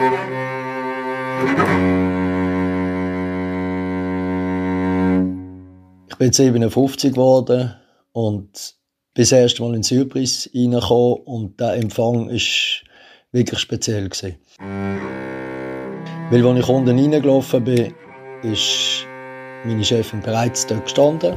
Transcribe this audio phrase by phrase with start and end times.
[0.00, 0.06] Ich
[6.16, 7.76] bin 57 geworden
[8.12, 8.76] und
[9.12, 12.82] bis erst mal in Surprise reingekommen und der Empfang ist
[13.32, 14.08] wirklich speziell.
[16.30, 17.92] Weil, als ich unten reingelaufen bin,
[18.42, 19.04] ist
[19.66, 21.36] meine Chefin bereits dort gestanden.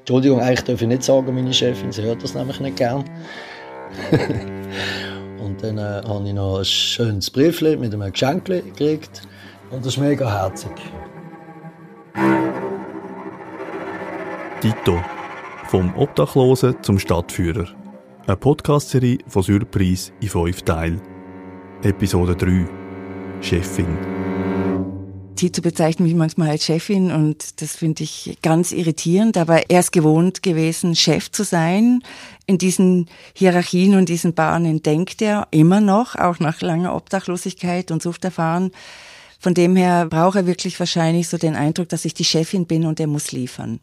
[0.00, 3.02] Entschuldigung, eigentlich darf ich nicht sagen, meine Chefin, sie hört das nämlich nicht gern.
[5.44, 9.22] und dann äh, habe ich noch ein schönes Briefchen mit einem Geschenk gekriegt
[9.70, 10.72] und das ist mega herzig.
[14.60, 14.98] Tito.
[15.68, 17.66] Vom Obdachlosen zum Stadtführer.
[18.26, 21.00] Eine Podcast-Serie von Surprise in fünf Teilen.
[21.82, 22.66] Episode 3.
[23.40, 24.23] Chefin.
[25.36, 29.92] Tito bezeichnet mich manchmal als Chefin und das finde ich ganz irritierend, aber er ist
[29.92, 32.02] gewohnt gewesen, Chef zu sein.
[32.46, 38.02] In diesen Hierarchien und diesen Bahnen denkt er immer noch, auch nach langer Obdachlosigkeit und
[38.02, 38.70] Suchterfahren.
[39.40, 42.86] Von dem her braucht er wirklich wahrscheinlich so den Eindruck, dass ich die Chefin bin
[42.86, 43.80] und er muss liefern.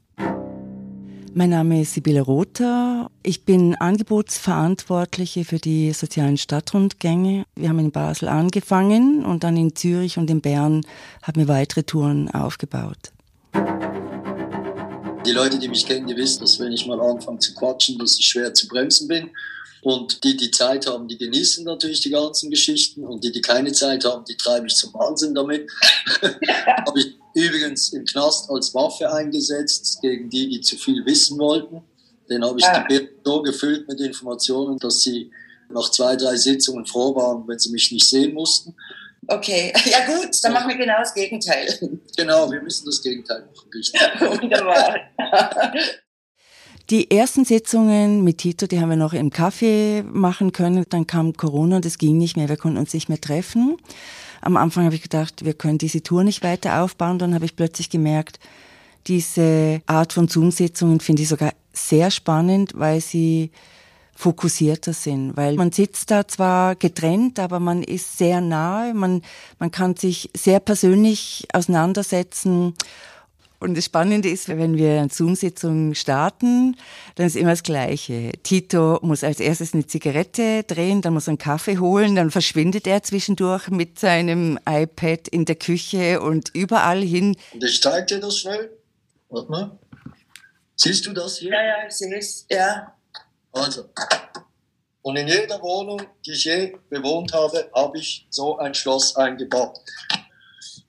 [1.34, 3.10] Mein Name ist Sibylle Rother.
[3.24, 7.46] Ich bin Angebotsverantwortliche für die sozialen Stadtrundgänge.
[7.56, 10.86] Wir haben in Basel angefangen und dann in Zürich und in Bern
[11.22, 13.14] haben wir weitere Touren aufgebaut.
[15.26, 18.20] Die Leute, die mich kennen, die wissen, dass wenn ich mal anfange zu quatschen, dass
[18.20, 19.30] ich schwer zu bremsen bin.
[19.84, 23.06] Und die, die Zeit haben, die genießen natürlich die ganzen Geschichten.
[23.06, 25.72] Und die, die keine Zeit haben, die treibe ich zum Wahnsinn damit.
[26.22, 31.82] Habe ich übrigens im Knast als Waffe eingesetzt gegen die, die zu viel wissen wollten.
[32.30, 32.88] Den habe ich ja.
[33.24, 35.32] so gefüllt mit Informationen, dass sie
[35.70, 38.76] nach zwei, drei Sitzungen froh waren, wenn sie mich nicht sehen mussten.
[39.28, 41.68] Okay, ja gut, dann machen wir genau das Gegenteil.
[42.18, 43.70] Genau, wir müssen das Gegenteil machen.
[43.74, 44.00] Richtig.
[44.20, 44.96] Wunderbar.
[46.90, 50.86] Die ersten Sitzungen mit Tito, die haben wir noch im Café machen können.
[50.90, 52.50] Dann kam Corona und es ging nicht mehr.
[52.50, 53.78] Wir konnten uns nicht mehr treffen.
[54.42, 57.20] Am Anfang habe ich gedacht, wir können diese Tour nicht weiter aufbauen.
[57.20, 58.40] Dann habe ich plötzlich gemerkt,
[59.08, 63.52] diese Art von Zoom-Sitzungen finde ich sogar sehr spannend, weil sie
[64.16, 69.24] fokussierter sind, weil man sitzt da zwar getrennt, aber man ist sehr nahe, man,
[69.58, 72.76] man kann sich sehr persönlich auseinandersetzen
[73.62, 76.76] und das Spannende ist, wenn wir eine Zoom-Sitzung starten,
[77.16, 78.32] dann ist immer das Gleiche.
[78.42, 82.88] Tito muss als erstes eine Zigarette drehen, dann muss er einen Kaffee holen, dann verschwindet
[82.88, 87.38] er zwischendurch mit seinem iPad in der Küche und überall hin.
[87.54, 88.72] Und ich zeige dir das schnell.
[89.30, 89.80] Warte mal.
[90.76, 91.52] Siehst du das hier?
[91.52, 92.48] Ja, ja, ich sehe es.
[92.50, 92.96] Ja.
[93.52, 93.86] Also.
[95.04, 99.78] Und in jeder Wohnung, die ich je bewohnt habe, habe ich so ein Schloss eingebaut.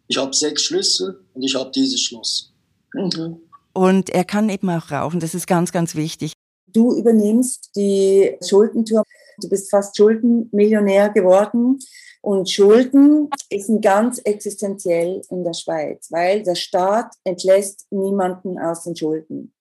[0.07, 2.52] Ich habe sechs Schlüssel und ich habe dieses Schloss.
[2.95, 3.41] Mhm.
[3.73, 5.21] Und er kann eben auch rauchen.
[5.21, 6.33] Das ist ganz, ganz wichtig.
[6.67, 9.05] Du übernimmst die Schuldentour.
[9.39, 11.79] Du bist fast Schuldenmillionär geworden.
[12.21, 18.95] Und Schulden ist ganz existenziell in der Schweiz, weil der Staat entlässt niemanden aus den
[18.95, 19.53] Schulden.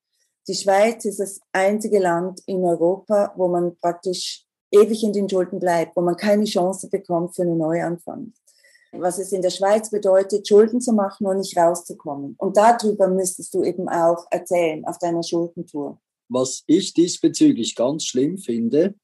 [0.48, 5.60] Die Schweiz ist das einzige Land in Europa, wo man praktisch ewig in den Schulden
[5.60, 8.34] bleibt, wo man keine Chance bekommt für einen Neuanfang
[8.92, 12.36] was es in der Schweiz bedeutet, Schulden zu machen und nicht rauszukommen.
[12.38, 16.00] Und darüber müsstest du eben auch erzählen auf deiner Schuldentour.
[16.30, 18.96] Was ich diesbezüglich ganz schlimm finde,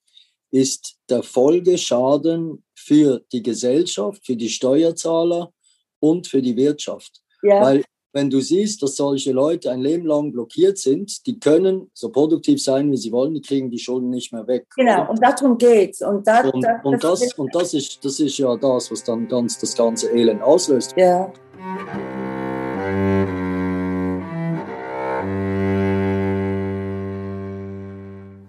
[0.51, 5.51] ist der Folgeschaden für die Gesellschaft, für die Steuerzahler
[5.99, 7.21] und für die Wirtschaft.
[7.43, 7.61] Ja.
[7.61, 7.83] Weil
[8.17, 12.61] wenn du siehst, dass solche Leute ein Leben lang blockiert sind, die können so produktiv
[12.61, 14.65] sein, wie sie wollen, die kriegen die Schulden nicht mehr weg.
[14.75, 16.01] Genau, und darum geht's.
[16.01, 19.03] Und, da, und, da, und, das, das, und das, ist, das ist ja das, was
[19.03, 20.95] dann ganz das ganze Elend auslöst.
[20.97, 21.31] Ja.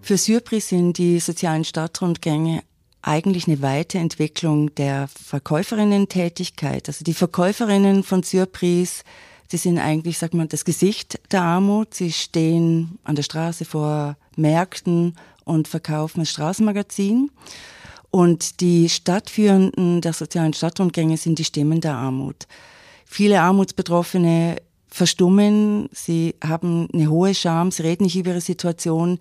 [0.01, 2.63] Für Surpris sind die sozialen Stadtrundgänge
[3.03, 6.89] eigentlich eine Weiterentwicklung der Verkäuferinnen-Tätigkeit.
[6.89, 9.03] Also die Verkäuferinnen von Surprise
[9.51, 11.95] Sie sind eigentlich, sagt man, das Gesicht der Armut.
[11.95, 17.31] Sie stehen an der Straße vor Märkten und verkaufen ein Straßenmagazin.
[18.11, 22.47] Und die Stadtführenden der sozialen Stadtrundgänge sind die Stimmen der Armut.
[23.07, 24.59] Viele Armutsbetroffene
[24.91, 29.19] verstummen, sie haben eine hohe Scham, sie reden nicht über ihre Situation.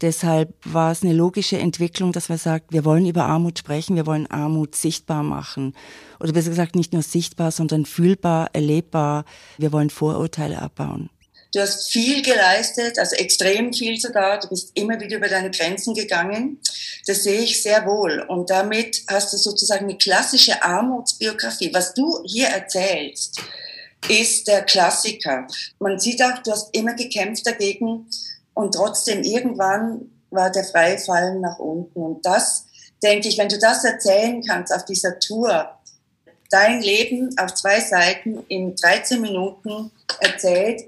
[0.00, 4.06] Deshalb war es eine logische Entwicklung, dass man sagt, wir wollen über Armut sprechen, wir
[4.06, 5.74] wollen Armut sichtbar machen.
[6.20, 9.24] Oder besser gesagt, nicht nur sichtbar, sondern fühlbar, erlebbar.
[9.56, 11.10] Wir wollen Vorurteile abbauen.
[11.52, 14.38] Du hast viel geleistet, also extrem viel sogar.
[14.38, 16.60] Du bist immer wieder über deine Grenzen gegangen.
[17.06, 18.20] Das sehe ich sehr wohl.
[18.28, 21.72] Und damit hast du sozusagen eine klassische Armutsbiografie.
[21.72, 23.40] Was du hier erzählst,
[24.08, 25.46] ist der Klassiker.
[25.78, 28.06] Man sieht auch, du hast immer gekämpft dagegen
[28.54, 32.00] und trotzdem irgendwann war der freie Fallen nach unten.
[32.00, 32.66] Und das,
[33.02, 35.70] denke ich, wenn du das erzählen kannst auf dieser Tour,
[36.50, 39.90] dein Leben auf zwei Seiten in 13 Minuten
[40.20, 40.84] erzählt.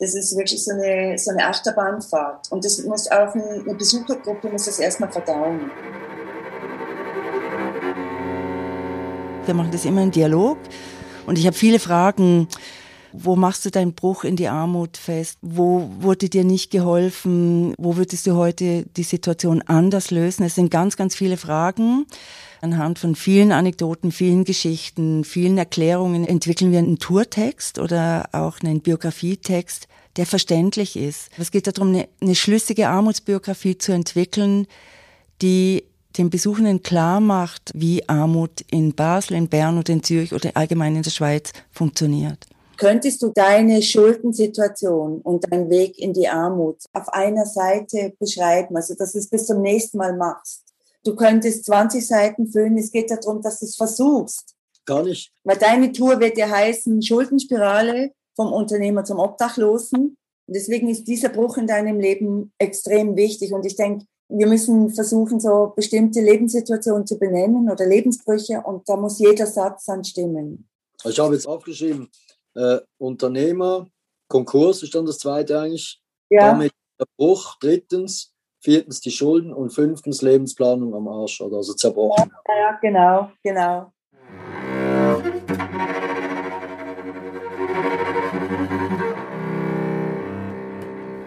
[0.00, 2.50] Das ist wirklich so eine, so eine Achterbahnfahrt.
[2.50, 5.70] Und das muss auch eine Besuchergruppe muss das erstmal verdauen.
[9.46, 10.58] Wir machen das immer im Dialog.
[11.26, 12.48] Und ich habe viele Fragen.
[13.16, 15.38] Wo machst du deinen Bruch in die Armut fest?
[15.40, 17.72] Wo wurde dir nicht geholfen?
[17.78, 20.42] Wo würdest du heute die Situation anders lösen?
[20.44, 22.06] Es sind ganz, ganz viele Fragen.
[22.60, 28.80] Anhand von vielen Anekdoten, vielen Geschichten, vielen Erklärungen entwickeln wir einen Tourtext oder auch einen
[28.80, 29.86] Biografietext,
[30.16, 31.30] der verständlich ist.
[31.38, 34.66] Es geht darum, eine, eine schlüssige Armutsbiografie zu entwickeln,
[35.40, 35.84] die
[36.18, 40.96] den Besuchenden klar macht, wie Armut in Basel, in Bern oder in Zürich oder allgemein
[40.96, 42.46] in der Schweiz funktioniert.
[42.76, 48.94] Könntest du deine Schuldensituation und deinen Weg in die Armut auf einer Seite beschreiben, also
[48.94, 50.64] dass du es bis zum nächsten Mal machst?
[51.04, 52.78] Du könntest 20 Seiten füllen.
[52.78, 54.54] Es geht darum, dass du es versuchst.
[54.86, 55.30] Gar nicht.
[55.44, 60.16] Weil deine Tour wird ja heißen Schuldenspirale vom Unternehmer zum Obdachlosen.
[60.46, 63.52] Und deswegen ist dieser Bruch in deinem Leben extrem wichtig.
[63.52, 68.96] Und ich denke, wir müssen versuchen, so bestimmte Lebenssituationen zu benennen oder Lebensbrüche und da
[68.96, 70.68] muss jeder Satz dann stimmen.
[71.04, 72.08] Ich habe jetzt aufgeschrieben,
[72.54, 73.86] äh, Unternehmer,
[74.28, 76.00] Konkurs ist dann das zweite eigentlich.
[76.30, 76.52] Ja.
[76.52, 77.56] Damit der Bruch.
[77.60, 82.30] Drittens, viertens die Schulden und fünftens Lebensplanung am Arsch oder also zerbrochen.
[82.48, 83.92] Ja, ja genau, genau.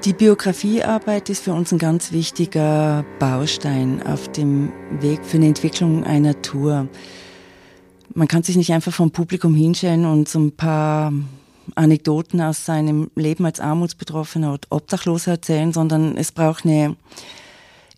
[0.07, 4.71] Die Biografiearbeit ist für uns ein ganz wichtiger Baustein auf dem
[5.01, 6.87] Weg für eine Entwicklung einer Tour.
[8.13, 11.11] Man kann sich nicht einfach vom Publikum hinstellen und so ein paar
[11.75, 16.95] Anekdoten aus seinem Leben als Armutsbetroffener oder Obdachloser erzählen, sondern es braucht eine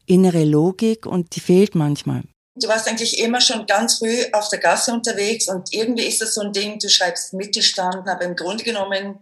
[0.07, 2.23] innere Logik und die fehlt manchmal.
[2.59, 6.33] Du warst eigentlich immer schon ganz früh auf der Gasse unterwegs und irgendwie ist das
[6.33, 9.19] so ein Ding, du schreibst Mittelstand, aber im Grunde genommen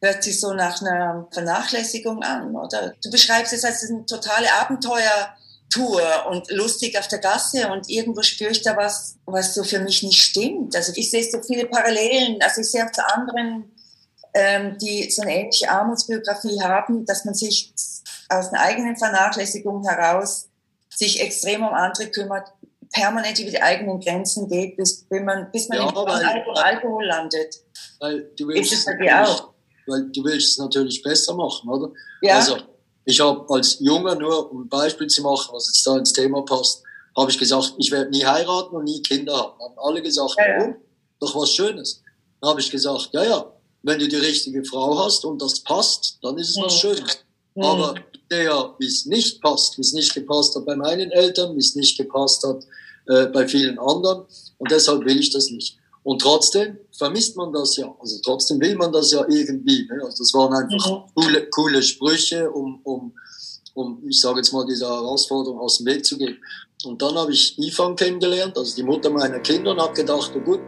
[0.00, 2.94] hört sich so nach einer Vernachlässigung an, oder?
[3.02, 8.50] Du beschreibst es als eine totale Abenteuertour und lustig auf der Gasse und irgendwo spüre
[8.50, 10.74] ich da was, was so für mich nicht stimmt.
[10.74, 13.70] Also ich sehe so viele Parallelen, also ich sehe auch zu anderen,
[14.34, 17.72] ähm, die so eine ähnliche Armutsbiografie haben, dass man sich
[18.28, 20.48] aus einer eigenen Vernachlässigung heraus
[20.88, 22.52] sich extrem um andere kümmert,
[22.92, 27.06] permanent über die eigenen Grenzen geht, bis, bis man, bis man ja, im Alkohol, Alkohol
[27.06, 27.56] landet.
[28.00, 29.50] Weil du willst ist es bei auch?
[29.86, 31.90] weil du willst es natürlich besser machen, oder?
[32.22, 32.36] Ja.
[32.36, 32.58] Also,
[33.04, 36.44] ich habe als Junge, nur um ein Beispiel zu machen, was jetzt da ins Thema
[36.44, 36.82] passt,
[37.16, 39.58] habe ich gesagt, ich werde nie heiraten und nie Kinder haben.
[39.60, 40.70] Haben alle gesagt, ja, warum?
[40.70, 40.76] Ja.
[41.20, 42.02] Doch was Schönes.
[42.40, 43.52] Dann habe ich gesagt, ja, ja,
[43.82, 46.62] wenn du die richtige Frau hast und das passt, dann ist es mhm.
[46.62, 47.24] was Schönes.
[47.54, 47.64] Mhm.
[47.64, 47.94] Aber
[48.30, 51.74] der, wie es nicht passt, wie es nicht gepasst hat bei meinen Eltern, wie es
[51.74, 52.64] nicht gepasst hat
[53.06, 54.24] äh, bei vielen anderen.
[54.58, 55.76] Und deshalb will ich das nicht.
[56.02, 57.94] Und trotzdem vermisst man das ja.
[58.00, 59.86] Also trotzdem will man das ja irgendwie.
[59.86, 60.00] Ne?
[60.04, 61.02] Also das waren einfach mhm.
[61.14, 63.12] coole, coole Sprüche, um, um,
[63.74, 66.38] um, ich sage jetzt mal, dieser Herausforderung aus dem Weg zu gehen.
[66.84, 70.40] Und dann habe ich Ivan kennengelernt, also die Mutter meiner Kinder, und habe gedacht, oh
[70.40, 70.60] gut,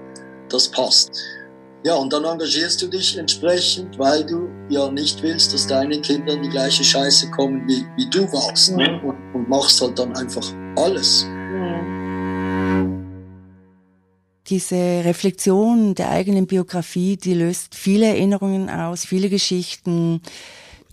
[0.51, 1.11] das passt.
[1.85, 6.35] Ja, und dann engagierst du dich entsprechend, weil du ja nicht willst, dass deine Kinder
[6.35, 8.77] in die gleiche Scheiße kommen, wie, wie du warst.
[8.77, 9.01] Ne?
[9.03, 10.47] Und, und machst halt dann einfach
[10.77, 11.27] alles.
[14.47, 20.21] Diese Reflexion der eigenen Biografie, die löst viele Erinnerungen aus, viele Geschichten,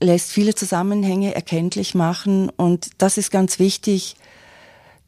[0.01, 2.49] lässt viele Zusammenhänge erkenntlich machen.
[2.49, 4.15] Und das ist ganz wichtig,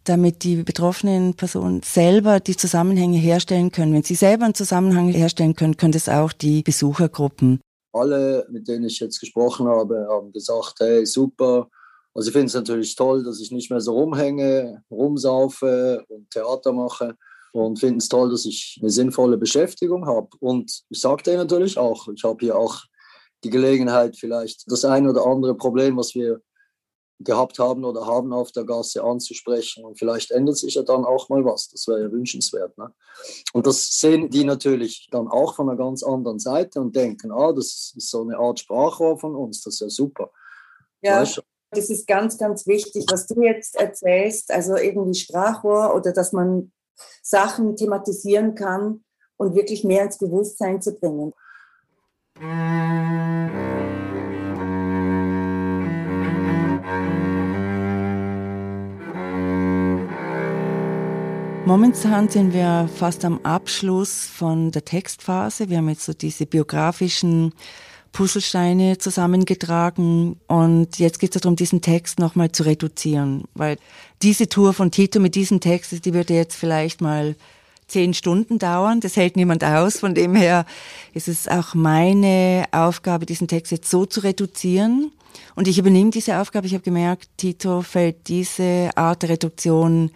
[0.03, 3.93] damit die betroffenen Personen selber die Zusammenhänge herstellen können.
[3.93, 7.61] Wenn sie selber einen Zusammenhang herstellen können, können das auch die Besuchergruppen.
[7.93, 11.69] Alle, mit denen ich jetzt gesprochen habe, haben gesagt, hey, super.
[12.13, 16.73] Also ich finde es natürlich toll, dass ich nicht mehr so rumhänge, rumsaufe und Theater
[16.73, 17.15] mache
[17.53, 20.27] und finden es toll, dass ich eine sinnvolle Beschäftigung habe.
[20.39, 22.81] Und ich sagte natürlich auch, ich habe hier auch
[23.43, 26.41] die Gelegenheit, vielleicht das ein oder andere Problem, was wir
[27.23, 29.85] gehabt haben oder haben auf der Gasse anzusprechen.
[29.85, 31.69] Und vielleicht ändert sich ja dann auch mal was.
[31.69, 32.77] Das wäre ja wünschenswert.
[32.77, 32.93] Ne?
[33.53, 37.51] Und das sehen die natürlich dann auch von einer ganz anderen Seite und denken, ah,
[37.53, 39.61] das ist so eine Art Sprachrohr von uns.
[39.63, 40.31] Das ist ja super.
[41.01, 41.21] Ja.
[41.21, 46.31] Weißt Das ist ganz, ganz wichtig, was du jetzt erzählst, also irgendwie Sprachrohr oder dass
[46.33, 46.71] man
[47.21, 49.03] Sachen thematisieren kann
[49.37, 51.33] und wirklich mehr ins Bewusstsein zu bringen.
[61.65, 65.69] Momentan sind wir fast am Abschluss von der Textphase.
[65.69, 67.53] Wir haben jetzt so diese biografischen
[68.11, 73.77] Puzzlesteine zusammengetragen und jetzt geht es darum, diesen Text nochmal zu reduzieren, weil
[74.21, 77.35] diese Tour von Tito mit diesem Text, die würde jetzt vielleicht mal
[77.87, 78.99] zehn Stunden dauern.
[78.99, 79.99] Das hält niemand aus.
[79.99, 80.65] Von dem her
[81.13, 85.11] ist es auch meine Aufgabe, diesen Text jetzt so zu reduzieren.
[85.55, 86.67] Und ich übernehme diese Aufgabe.
[86.67, 90.11] Ich habe gemerkt, Tito fällt diese Art der Reduktion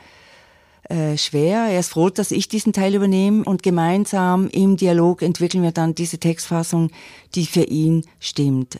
[0.89, 1.67] äh, schwer.
[1.69, 5.95] Er ist froh, dass ich diesen Teil übernehme und gemeinsam im Dialog entwickeln wir dann
[5.95, 6.91] diese Textfassung,
[7.33, 8.79] die für ihn stimmt.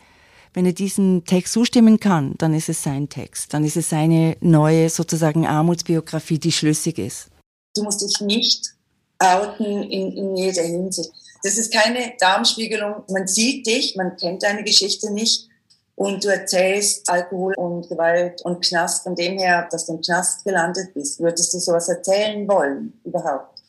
[0.54, 3.52] Wenn er diesen Text zustimmen kann, dann ist es sein Text.
[3.52, 7.28] Dann ist es seine neue sozusagen Armutsbiografie, die schlüssig ist.
[7.74, 8.74] Du musst dich nicht
[9.18, 11.10] outen in, in jeder Hinsicht.
[11.42, 13.02] Das ist keine Darmspiegelung.
[13.10, 15.48] Man sieht dich, man kennt deine Geschichte nicht
[15.96, 19.02] und du erzählst Alkohol und Gewalt und Knast.
[19.02, 23.60] Von dem her, dass du im Knast gelandet bist, würdest du sowas erzählen wollen überhaupt?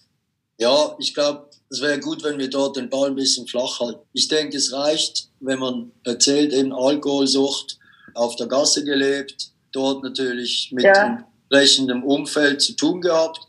[0.57, 3.99] Ja, ich glaube, es wäre gut, wenn wir dort den Ball ein bisschen flach halten.
[4.13, 7.79] Ich denke, es reicht, wenn man erzählt, eben Alkoholsucht,
[8.13, 11.25] auf der Gasse gelebt, dort natürlich mit ja.
[11.49, 13.39] entsprechendem Umfeld zu tun gehabt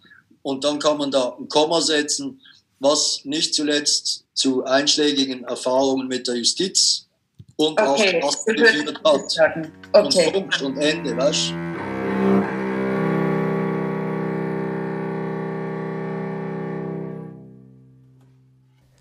[0.42, 2.40] und dann kann man da ein Komma setzen,
[2.78, 7.08] was nicht zuletzt zu einschlägigen Erfahrungen mit der Justiz
[7.59, 8.23] und okay.
[8.23, 9.69] auch was geführt hat.
[9.93, 10.27] Okay.
[10.27, 11.53] Und Punkt und Ende, weißt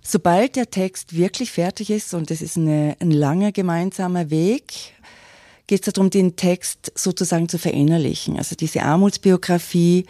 [0.02, 4.94] Sobald der Text wirklich fertig ist, und es ist eine, ein langer gemeinsamer Weg,
[5.68, 8.38] geht es darum, den Text sozusagen zu verinnerlichen.
[8.38, 10.06] Also diese Armutsbiografie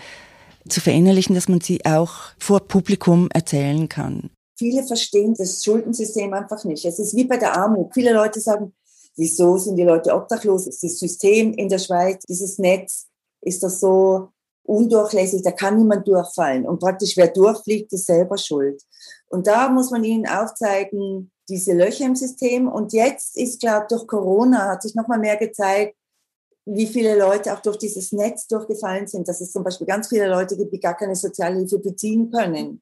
[0.69, 4.29] zu verinnerlichen, dass man sie auch vor Publikum erzählen kann.
[4.57, 6.83] Viele verstehen das Schuldensystem einfach nicht.
[6.85, 7.93] Es ist wie bei der Armut.
[7.93, 8.73] Viele Leute sagen,
[9.15, 10.65] wieso sind die Leute obdachlos?
[10.65, 13.07] Das System in der Schweiz, dieses Netz,
[13.41, 14.29] ist das so
[14.63, 16.67] undurchlässig, da kann niemand durchfallen.
[16.67, 18.81] Und praktisch wer durchfliegt, ist selber schuld.
[19.29, 22.67] Und da muss man ihnen aufzeigen, diese Löcher im System.
[22.67, 25.95] Und jetzt ist, glaube ich, durch Corona hat sich nochmal mehr gezeigt,
[26.65, 30.27] wie viele Leute auch durch dieses Netz durchgefallen sind, dass es zum Beispiel ganz viele
[30.27, 32.81] Leute gibt, die gar keine Sozialhilfe beziehen können.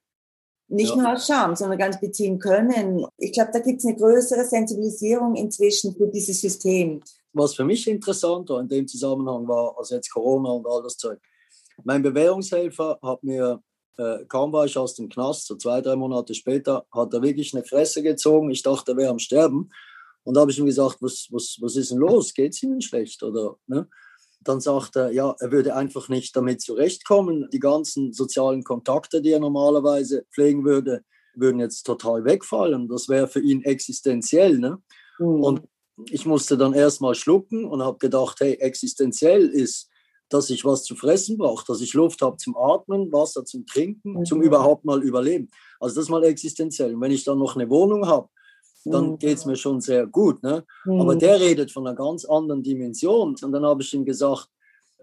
[0.67, 0.95] Nicht ja.
[0.95, 3.05] nur aus Scham, sondern ganz beziehen können.
[3.17, 7.01] Ich glaube, da gibt es eine größere Sensibilisierung inzwischen für dieses System.
[7.33, 10.97] Was für mich interessant war in dem Zusammenhang war, also jetzt Corona und all das
[10.97, 11.19] Zeug.
[11.83, 13.61] Mein Bewährungshelfer hat mir,
[13.97, 17.53] äh, kaum war ich aus dem Knast, so zwei, drei Monate später, hat er wirklich
[17.53, 18.49] eine Fresse gezogen.
[18.49, 19.69] Ich dachte, er wäre am Sterben.
[20.23, 22.33] Und da habe ich ihm gesagt, was, was, was ist denn los?
[22.33, 23.21] Geht es Ihnen schlecht?
[23.21, 23.87] Oder, ne?
[24.45, 27.49] Dann sagt er, ja, er würde einfach nicht damit zurechtkommen.
[27.51, 31.01] Die ganzen sozialen Kontakte, die er normalerweise pflegen würde,
[31.33, 32.87] würden jetzt total wegfallen.
[32.87, 34.59] Das wäre für ihn existenziell.
[34.59, 34.77] Ne?
[35.19, 35.43] Mhm.
[35.43, 35.61] Und
[36.09, 39.89] ich musste dann erstmal schlucken und habe gedacht, hey, existenziell ist,
[40.29, 44.13] dass ich was zu fressen brauche, dass ich Luft habe zum Atmen, Wasser zum Trinken,
[44.13, 44.25] mhm.
[44.25, 45.49] zum überhaupt mal überleben.
[45.79, 46.93] Also das ist mal existenziell.
[46.93, 48.29] Und wenn ich dann noch eine Wohnung habe,
[48.85, 49.17] dann mhm.
[49.17, 50.41] geht es mir schon sehr gut.
[50.43, 50.63] Ne?
[50.85, 51.01] Mhm.
[51.01, 53.29] Aber der redet von einer ganz anderen Dimension.
[53.29, 54.47] Und dann habe ich ihm gesagt,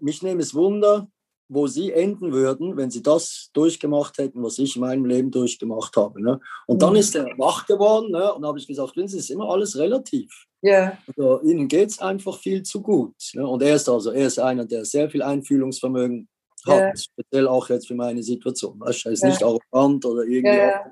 [0.00, 1.08] mich nehme es Wunder,
[1.48, 5.96] wo Sie enden würden, wenn Sie das durchgemacht hätten, was ich in meinem Leben durchgemacht
[5.96, 6.22] habe.
[6.22, 6.40] Ne?
[6.66, 7.00] Und dann mhm.
[7.00, 8.32] ist er wach geworden ne?
[8.32, 10.46] und habe ich gesagt, es ist immer alles relativ.
[10.62, 10.96] Ja.
[11.08, 13.14] Also, Ihnen geht es einfach viel zu gut.
[13.34, 13.46] Ne?
[13.46, 16.28] Und er ist also, er ist einer, der sehr viel Einfühlungsvermögen
[16.66, 16.96] hat, ja.
[16.96, 18.80] speziell auch jetzt für meine Situation.
[18.80, 19.28] Er ist ja.
[19.28, 20.84] nicht arrogant oder irgendwie, ja.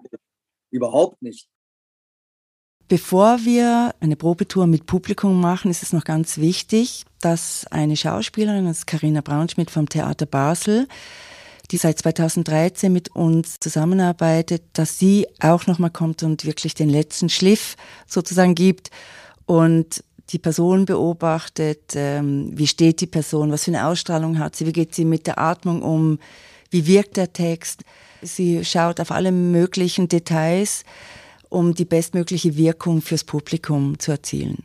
[0.71, 1.49] überhaupt nicht.
[2.91, 8.67] Bevor wir eine Probetour mit Publikum machen, ist es noch ganz wichtig, dass eine Schauspielerin,
[8.67, 10.89] das ist Carina Braunschmidt vom Theater Basel,
[11.71, 17.29] die seit 2013 mit uns zusammenarbeitet, dass sie auch nochmal kommt und wirklich den letzten
[17.29, 17.77] Schliff
[18.09, 18.91] sozusagen gibt
[19.47, 24.67] und die Person beobachtet, ähm, wie steht die Person, was für eine Ausstrahlung hat sie,
[24.67, 26.19] wie geht sie mit der Atmung um,
[26.71, 27.85] wie wirkt der Text.
[28.21, 30.85] Sie schaut auf alle möglichen Details
[31.51, 34.65] um die bestmögliche Wirkung fürs Publikum zu erzielen.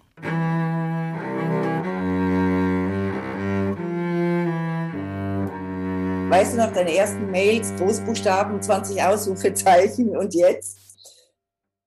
[6.30, 10.78] Weißt du noch, deine ersten Mails, Großbuchstaben, 20 Ausrufezeichen und jetzt?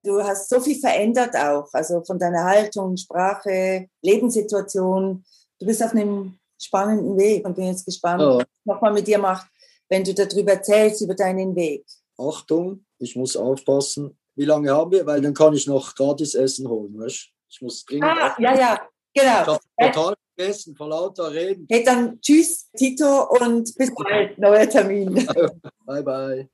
[0.04, 5.24] Du hast so viel verändert auch, also von deiner Haltung, Sprache, Lebenssituation.
[5.58, 8.38] Du bist auf einem spannenden Weg und bin jetzt gespannt, oh.
[8.38, 9.46] was nochmal mit dir macht,
[9.88, 11.84] wenn du darüber erzählst, über deinen Weg.
[12.16, 15.04] Achtung, ich muss aufpassen, wie lange haben wir?
[15.04, 18.04] Weil dann kann ich noch gratis Essen holen, weißt Ich muss dringend.
[18.04, 18.80] Ah, ja, ja,
[19.12, 19.40] genau.
[19.42, 21.66] Ich habe total vergessen, vor lauter Reden.
[21.68, 24.38] Hey, dann tschüss, Tito, und bis bald.
[24.38, 25.26] Neuer Termin.
[25.84, 26.48] bye, bye.